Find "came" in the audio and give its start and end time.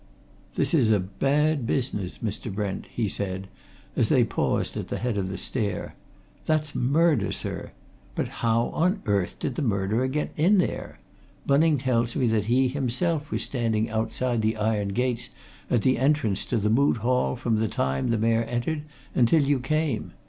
19.59-20.13